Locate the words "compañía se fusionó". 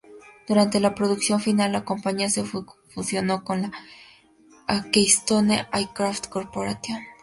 1.85-3.43